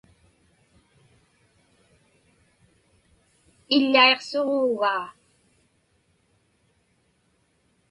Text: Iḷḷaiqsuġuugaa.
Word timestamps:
Iḷḷaiqsuġuugaa. 3.75 5.03